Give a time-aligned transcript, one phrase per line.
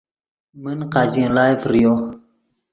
[0.61, 1.93] من قاچین ڑائے فریو